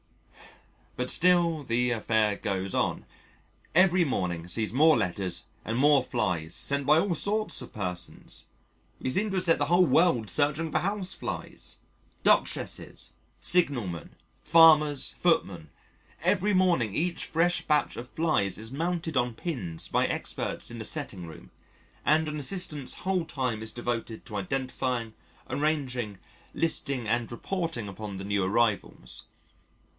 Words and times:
But 0.95 1.11
still 1.11 1.63
the 1.63 1.91
affair 1.91 2.35
goes 2.35 2.73
on. 2.75 3.05
Every 3.75 4.03
morning 4.03 4.47
sees 4.47 4.73
more 4.73 4.97
letters 4.97 5.45
and 5.63 5.77
more 5.77 6.03
flies 6.03 6.53
sent 6.55 6.87
by 6.87 6.97
all 6.99 7.15
sorts 7.15 7.61
of 7.61 7.71
persons 7.73 8.45
we 8.99 9.09
seem 9.11 9.29
to 9.29 9.35
have 9.37 9.43
set 9.43 9.57
the 9.59 9.65
whole 9.65 9.85
world 9.85 10.27
searching 10.29 10.71
for 10.71 10.79
Houseflies 10.79 11.77
Duchesses, 12.23 13.11
signalmen, 13.39 14.15
farmers, 14.43 15.13
footmen. 15.17 15.69
Every 16.23 16.53
morning 16.53 16.95
each 16.95 17.25
fresh 17.25 17.61
batch 17.67 17.95
of 17.95 18.09
flies 18.09 18.57
is 18.57 18.71
mounted 18.71 19.15
on 19.15 19.35
pins 19.35 19.87
by 19.87 20.07
experts 20.07 20.71
in 20.71 20.79
the 20.79 20.85
Setting 20.85 21.27
Room, 21.27 21.51
and 22.03 22.27
an 22.27 22.39
Assistant's 22.39 22.93
whole 23.05 23.25
time 23.25 23.61
is 23.61 23.71
devoted 23.71 24.25
to 24.25 24.35
identifying, 24.35 25.13
arranging, 25.47 26.17
listing 26.55 27.07
and 27.07 27.31
reporting 27.31 27.87
upon 27.87 28.17
the 28.17 28.23
new 28.25 28.43
arrivals. 28.43 29.25